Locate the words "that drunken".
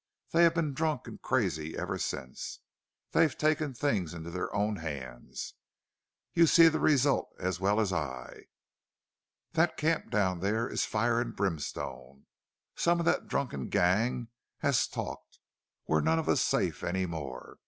13.13-13.69